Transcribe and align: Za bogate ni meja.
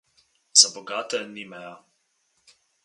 Za 0.61 0.67
bogate 0.77 1.19
ni 1.33 1.43
meja. 1.51 1.75